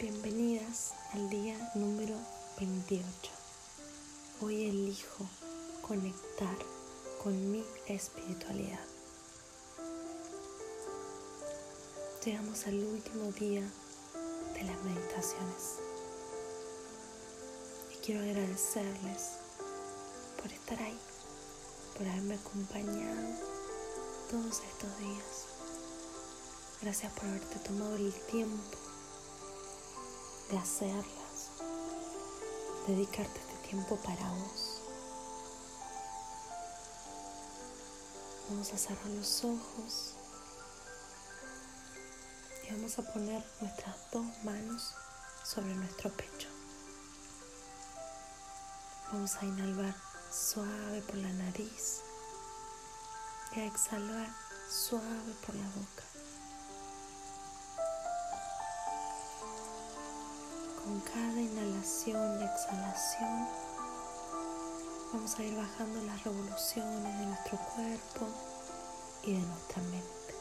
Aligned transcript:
Bienvenidas 0.00 0.94
al 1.12 1.28
día 1.28 1.54
número 1.74 2.14
28. 2.58 3.04
Hoy 4.40 4.64
elijo 4.70 5.28
conectar 5.82 6.56
con 7.22 7.52
mi 7.52 7.62
espiritualidad. 7.86 8.80
Llegamos 12.24 12.66
al 12.66 12.82
último 12.82 13.30
día 13.32 13.60
de 14.54 14.62
las 14.62 14.82
meditaciones 14.84 15.76
y 17.92 17.96
quiero 18.02 18.22
agradecerles 18.22 19.32
por 20.40 20.50
estar 20.50 20.82
ahí, 20.82 20.98
por 21.98 22.08
haberme 22.08 22.36
acompañado 22.36 23.36
todos 24.30 24.62
estos 24.62 24.98
días. 24.98 25.44
Gracias 26.80 27.12
por 27.12 27.26
haberte 27.26 27.58
tomado 27.58 27.96
el 27.96 28.14
tiempo 28.30 28.89
de 30.50 30.58
hacerlas, 30.58 31.50
dedicarte 32.86 33.38
este 33.38 33.68
tiempo 33.68 33.96
para 33.96 34.28
vos. 34.30 34.80
Vamos 38.48 38.72
a 38.72 38.78
cerrar 38.78 39.06
los 39.06 39.44
ojos 39.44 40.14
y 42.66 42.72
vamos 42.72 42.98
a 42.98 43.12
poner 43.12 43.44
nuestras 43.60 44.10
dos 44.10 44.26
manos 44.42 44.92
sobre 45.44 45.72
nuestro 45.74 46.10
pecho. 46.10 46.48
Vamos 49.12 49.36
a 49.36 49.44
inhalar 49.44 49.94
suave 50.32 51.02
por 51.02 51.16
la 51.16 51.32
nariz 51.32 52.00
y 53.54 53.60
a 53.60 53.66
exhalar 53.66 54.28
suave 54.68 55.34
por 55.46 55.54
la 55.54 55.66
boca. 55.66 56.09
Con 60.90 61.00
cada 61.02 61.40
inhalación 61.40 62.40
y 62.40 62.44
exhalación 62.44 63.48
vamos 65.12 65.38
a 65.38 65.42
ir 65.44 65.56
bajando 65.56 66.02
las 66.02 66.24
revoluciones 66.24 67.16
de 67.16 67.26
nuestro 67.26 67.58
cuerpo 67.58 68.26
y 69.22 69.34
de 69.34 69.38
nuestra 69.38 69.82
mente. 69.82 70.34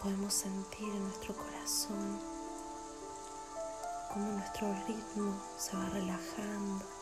Podemos 0.00 0.32
sentir 0.32 0.88
en 0.88 1.02
nuestro 1.02 1.34
corazón 1.34 2.20
cómo 4.14 4.32
nuestro 4.34 4.72
ritmo 4.86 5.42
se 5.58 5.76
va 5.76 5.88
relajando 5.88 6.95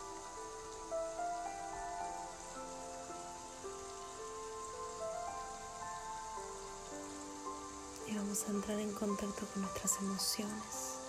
vamos 8.17 8.45
a 8.47 8.51
entrar 8.51 8.79
en 8.79 8.93
contacto 8.93 9.45
con 9.47 9.61
nuestras 9.63 9.97
emociones. 9.99 10.99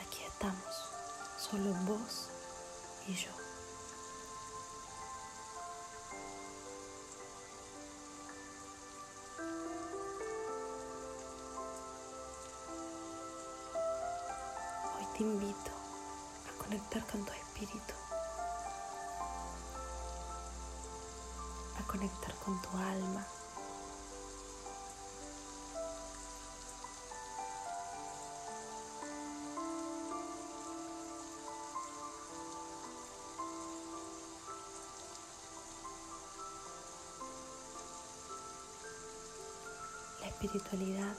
Aquí 0.00 0.22
estamos, 0.24 0.74
solo 1.38 1.72
vos 1.86 2.28
y 3.06 3.14
yo. 3.14 3.30
Hoy 14.98 15.06
te 15.16 15.22
invito 15.22 15.70
a 16.48 16.62
conectar 16.62 17.06
con 17.06 17.24
tu 17.24 17.32
conectar 21.86 22.34
con 22.44 22.60
tu 22.60 22.68
alma. 22.76 23.26
La 40.20 40.28
espiritualidad 40.28 41.16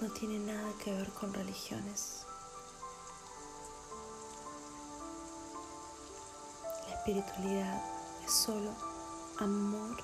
no 0.00 0.10
tiene 0.12 0.38
nada 0.38 0.72
que 0.82 0.92
ver 0.92 1.10
con 1.12 1.32
religiones. 1.32 2.26
La 6.88 6.94
espiritualidad 6.94 7.82
es 8.24 8.32
solo 8.32 8.91
amor 9.42 9.96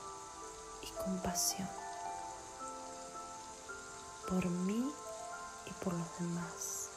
y 0.82 0.90
compasión 1.02 1.68
por 4.28 4.44
mí 4.46 4.92
y 5.66 5.84
por 5.84 5.92
los 5.94 6.18
demás. 6.18 6.88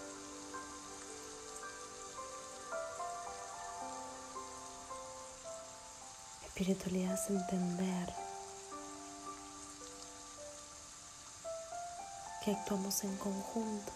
Espiritualidad 6.46 7.14
es 7.14 7.30
entender 7.30 8.14
que 12.44 12.52
actuamos 12.52 13.04
en 13.04 13.16
conjunto 13.18 13.92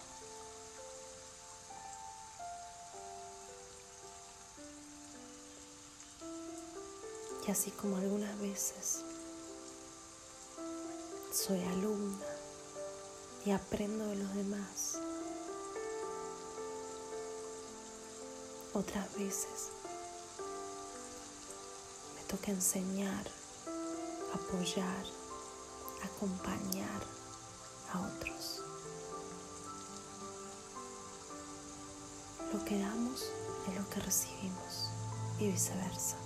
Y 7.48 7.52
así 7.52 7.70
como 7.70 7.98
algunas 7.98 8.40
veces 8.40 9.02
soy 11.32 11.62
alumna 11.64 12.26
y 13.46 13.52
aprendo 13.52 14.04
de 14.08 14.16
los 14.16 14.34
demás, 14.34 14.98
otras 18.74 19.14
veces 19.16 19.70
me 22.16 22.24
toca 22.24 22.50
enseñar, 22.52 23.28
apoyar, 24.34 25.06
acompañar 26.04 27.02
a 27.94 28.00
otros. 28.08 28.62
Lo 32.52 32.66
que 32.66 32.80
damos 32.80 33.22
es 33.68 33.76
lo 33.76 33.90
que 33.92 34.00
recibimos 34.00 34.90
y 35.38 35.52
viceversa. 35.52 36.25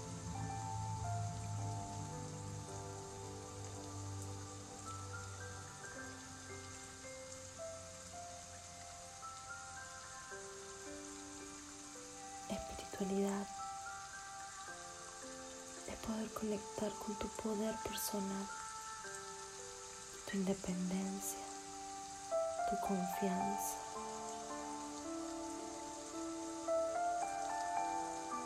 Es 13.01 13.07
poder 16.05 16.29
conectar 16.33 16.91
con 17.05 17.15
tu 17.15 17.29
poder 17.41 17.73
personal, 17.83 18.45
tu 20.29 20.37
independencia, 20.37 21.39
tu 22.69 22.75
confianza. 22.85 23.77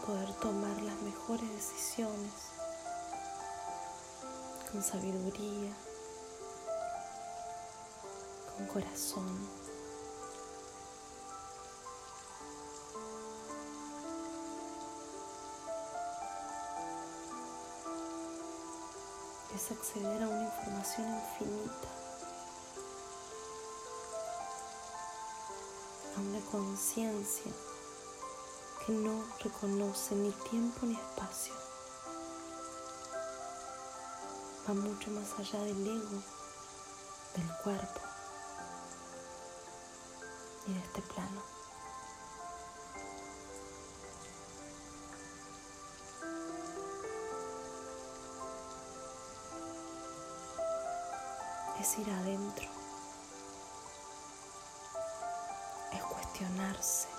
Poder 0.06 0.32
tomar 0.34 0.82
las 0.84 1.02
mejores 1.02 1.50
decisiones 1.50 2.34
con 4.72 4.84
sabiduría, 4.84 5.74
con 8.56 8.68
corazón. 8.68 9.63
Es 19.56 19.72
acceder 19.72 20.24
a 20.24 20.28
una 20.28 20.44
información 20.44 21.08
infinita, 21.08 21.88
a 26.18 26.20
una 26.20 26.40
conciencia 26.52 27.52
que 28.86 28.94
no 28.94 29.24
reconoce 29.44 30.16
ni 30.16 30.32
tiempo 30.50 30.86
ni 30.86 30.96
espacio. 30.96 31.54
Va 34.68 34.74
mucho 34.74 35.12
más 35.12 35.32
allá 35.38 35.60
del 35.64 35.86
ego, 35.86 36.24
del 37.36 37.58
cuerpo 37.64 38.02
y 40.68 40.74
de 40.74 40.80
este 40.80 41.02
plano. 41.02 41.53
es 51.84 52.00
ir 52.00 52.10
adentro, 52.10 52.66
es 55.92 56.02
cuestionarse. 56.02 57.10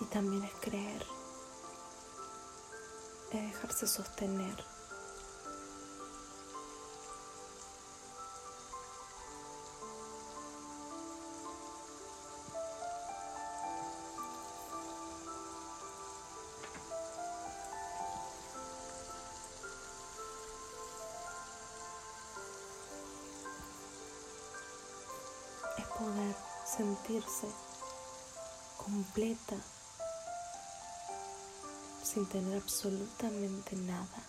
Y 0.00 0.04
también 0.06 0.44
es 0.44 0.54
creer, 0.62 1.06
es 3.32 3.42
dejarse 3.42 3.86
sostener. 3.86 4.77
Sentirse 26.78 27.48
completa 28.76 29.56
sin 32.04 32.24
tener 32.28 32.62
absolutamente 32.62 33.74
nada. 33.74 34.22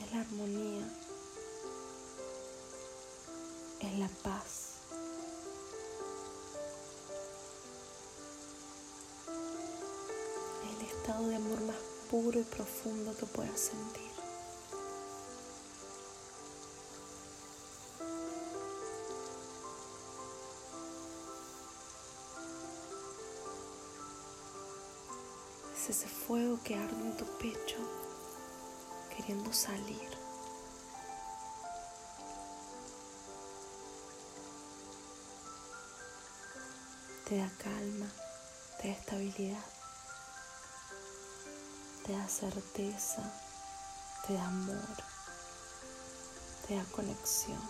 Es 0.00 0.10
la 0.10 0.20
armonía, 0.22 0.88
es 3.80 3.98
la 3.98 4.08
paz. 4.22 4.70
El 10.70 10.86
estado 10.86 11.28
de 11.28 11.36
amor 11.36 11.60
más 11.60 11.76
puro 12.10 12.40
y 12.40 12.44
profundo 12.44 13.14
que 13.16 13.26
puedas 13.26 13.60
sentir. 13.60 14.13
Es 25.84 25.90
ese 25.90 26.08
fuego 26.08 26.58
que 26.64 26.74
arde 26.76 26.96
en 26.96 27.14
tu 27.14 27.26
pecho 27.36 27.76
queriendo 29.14 29.52
salir. 29.52 30.08
Te 37.28 37.36
da 37.36 37.50
calma, 37.58 38.10
te 38.80 38.88
da 38.88 38.94
estabilidad 38.94 39.64
te 42.06 42.12
da 42.12 42.28
certeza, 42.28 43.22
te 44.26 44.32
da 44.32 44.46
amor, 44.46 44.96
te 46.66 46.76
da 46.76 46.84
conexión. 46.92 47.60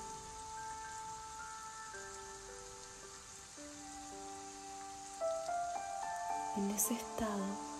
En 6.57 6.71
ese 6.71 6.95
estado 6.95 7.74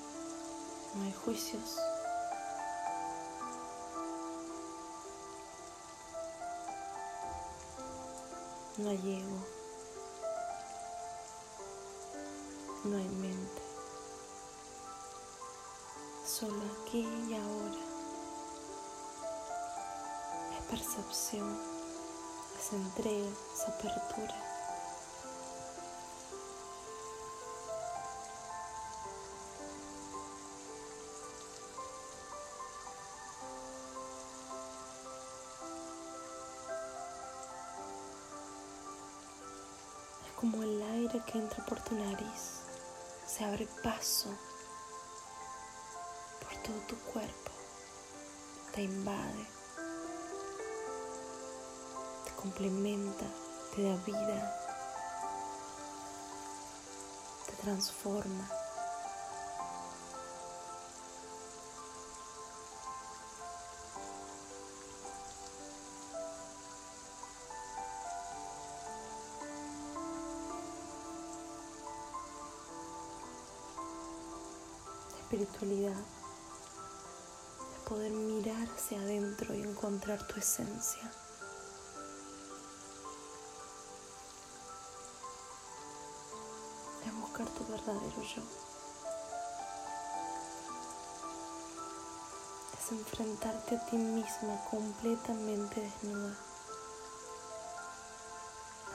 no 0.95 1.03
hay 1.05 1.13
juicios. 1.13 1.77
No 8.77 8.91
hay 8.91 9.23
ego. 9.23 9.39
No 12.85 12.97
hay 12.97 13.09
mente 13.09 13.65
solo 16.41 16.63
aquí 16.83 17.07
y 17.29 17.35
ahora. 17.35 17.79
Es 20.59 20.65
percepción, 20.69 21.59
es 22.59 22.73
entrega, 22.73 23.29
es 23.55 23.69
apertura. 23.69 24.54
Como 40.45 40.63
el 40.63 40.83
aire 40.83 41.23
que 41.25 41.39
entra 41.39 41.65
por 41.65 41.81
tu 41.81 41.95
nariz, 41.95 42.61
se 43.27 43.47
abre 43.47 43.67
paso 43.83 44.29
todo 46.63 46.77
tu 46.87 46.97
cuerpo, 47.13 47.51
te 48.75 48.83
invade, 48.83 49.47
te 52.25 52.33
complementa, 52.37 53.25
te 53.75 53.83
da 53.85 53.97
vida, 54.05 54.57
te 57.47 57.53
transforma. 57.63 58.64
Espiritualidad 75.35 75.97
poder 77.89 78.13
mirar 78.13 78.69
hacia 78.69 79.01
adentro 79.01 79.53
y 79.55 79.63
encontrar 79.63 80.25
tu 80.29 80.39
esencia. 80.39 81.11
Es 87.05 87.15
buscar 87.21 87.49
tu 87.49 87.67
verdadero 87.67 88.23
yo. 88.23 88.43
Es 92.79 92.93
enfrentarte 92.93 93.77
a 93.77 93.87
ti 93.87 93.97
misma 93.97 94.65
completamente 94.71 95.81
desnuda, 95.81 96.37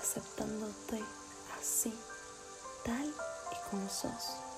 aceptándote 0.01 1.03
así, 1.59 1.93
tal 2.85 3.07
y 3.07 3.69
como 3.69 3.89
sos. 3.89 4.48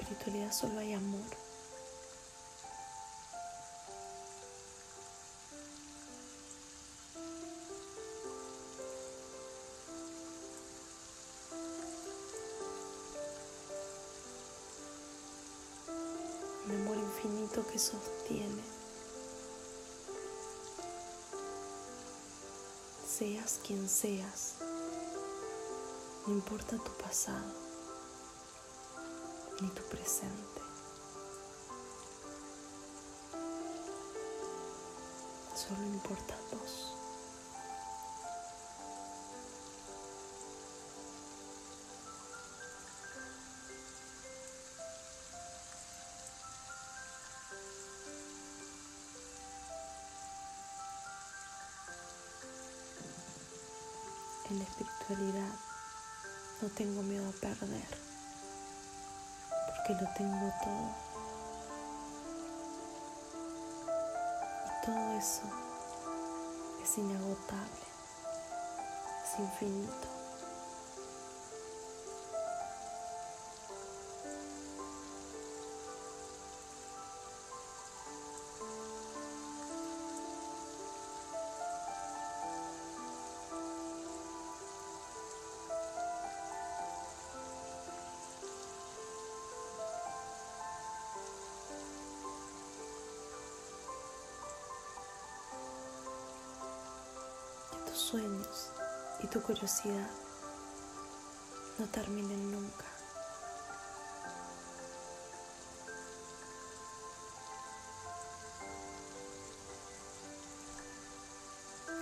Espiritualidad 0.00 0.52
solo 0.52 0.78
hay 0.78 0.94
amor. 0.94 1.20
Un 16.66 16.72
amor 16.72 16.96
infinito 16.96 17.66
que 17.66 17.78
sostiene. 17.78 18.62
Seas 23.06 23.60
quien 23.66 23.88
seas, 23.88 24.54
no 26.26 26.32
importa 26.32 26.76
tu 26.78 26.90
pasado 26.92 27.69
ni 29.60 29.68
tu 29.68 29.82
presente. 29.82 30.60
Solo 35.54 35.84
importa 35.84 36.34
vos. 36.52 36.96
En 54.48 54.58
la 54.58 54.64
espiritualidad 54.64 55.54
no 56.60 56.68
tengo 56.70 57.02
miedo 57.02 57.28
a 57.28 57.32
perder 57.40 58.09
lo 59.94 60.08
tengo 60.14 60.52
todo. 60.62 60.90
Y 64.66 64.86
todo 64.86 65.18
eso 65.18 65.42
es 66.82 66.98
inagotable, 66.98 67.86
es 69.24 69.38
infinito. 69.38 70.19
Sueños 98.10 98.72
y 99.22 99.28
tu 99.28 99.40
curiosidad 99.40 100.10
no 101.78 101.86
terminen 101.86 102.50
nunca. 102.50 102.84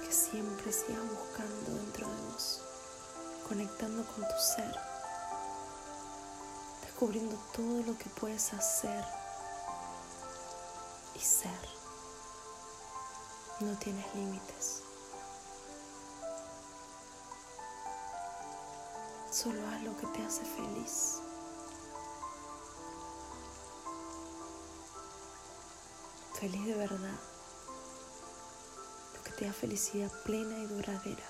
Que 0.02 0.12
siempre 0.12 0.72
sigas 0.72 1.02
buscando 1.10 1.74
dentro 1.74 2.08
de 2.08 2.22
vos, 2.32 2.62
conectando 3.46 4.02
con 4.06 4.26
tu 4.26 4.38
ser, 4.56 4.74
descubriendo 6.84 7.36
todo 7.54 7.82
lo 7.82 7.98
que 7.98 8.08
puedes 8.18 8.54
hacer 8.54 9.04
y 11.14 11.20
ser. 11.20 11.68
No 13.60 13.76
tienes 13.78 14.06
límites. 14.14 14.87
Solo 19.42 19.60
haz 19.68 19.80
lo 19.84 19.96
que 19.96 20.06
te 20.08 20.20
hace 20.24 20.44
feliz. 20.44 21.20
Feliz 26.34 26.66
de 26.66 26.74
verdad. 26.74 27.20
Lo 29.14 29.22
que 29.22 29.30
te 29.30 29.44
da 29.44 29.52
felicidad 29.52 30.10
plena 30.24 30.58
y 30.58 30.66
duradera. 30.66 31.22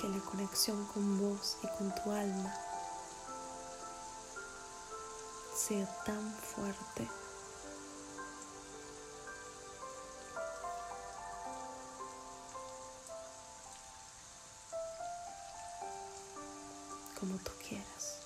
Que 0.00 0.08
la 0.08 0.20
conexión 0.20 0.86
con 0.86 1.20
vos 1.20 1.58
y 1.62 1.66
con 1.76 1.94
tu 1.96 2.12
alma 2.12 2.54
sea 5.54 5.86
tan 6.06 6.34
fuerte 6.36 7.06
como 17.22 17.36
tú 17.36 17.52
quieras. 17.68 18.18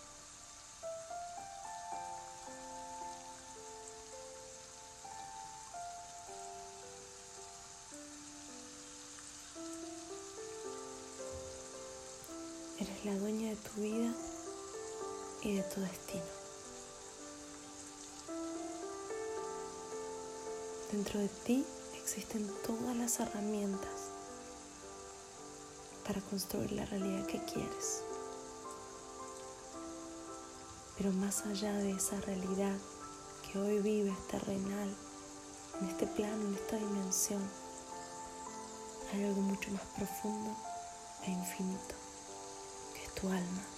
Eres 12.80 13.04
la 13.04 13.14
dueña 13.18 13.50
de 13.50 13.56
tu 13.56 13.82
vida 13.82 14.14
y 15.42 15.56
de 15.56 15.62
tu 15.64 15.82
destino. 15.82 16.24
Dentro 20.90 21.20
de 21.20 21.28
ti 21.28 21.66
existen 22.00 22.50
todas 22.66 22.96
las 22.96 23.20
herramientas 23.20 24.08
para 26.06 26.22
construir 26.22 26.72
la 26.72 26.86
realidad 26.86 27.26
que 27.26 27.44
quieres. 27.44 28.00
Pero 30.96 31.12
más 31.12 31.44
allá 31.46 31.72
de 31.74 31.92
esa 31.92 32.20
realidad 32.22 32.76
que 33.42 33.58
hoy 33.58 33.80
vives 33.80 34.16
terrenal, 34.28 34.94
en 35.80 35.88
este 35.88 36.06
plano, 36.06 36.48
en 36.48 36.54
esta 36.54 36.76
dimensión, 36.76 37.42
hay 39.12 39.24
algo 39.24 39.42
mucho 39.42 39.70
más 39.70 39.82
profundo 39.96 40.56
e 41.26 41.30
infinito, 41.30 41.94
que 42.94 43.04
es 43.04 43.14
tu 43.14 43.28
alma 43.28 43.75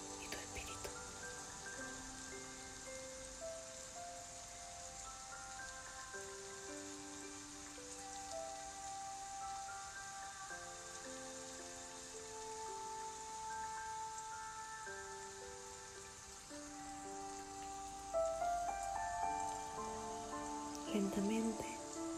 Lentamente 20.92 21.64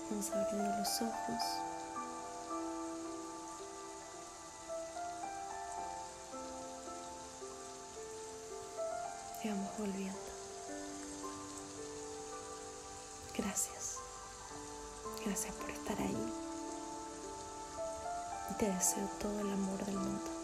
vamos 0.08 0.30
abriendo 0.30 0.78
los 0.78 1.02
ojos. 1.02 1.42
Y 9.42 9.48
vamos 9.48 9.70
volviendo. 9.78 10.18
Gracias. 13.36 13.96
Gracias 15.24 15.54
por 15.54 15.70
estar 15.70 15.98
ahí. 15.98 16.32
Te 18.58 18.70
deseo 18.70 19.08
todo 19.18 19.40
el 19.40 19.52
amor 19.52 19.84
del 19.84 19.96
mundo. 19.96 20.39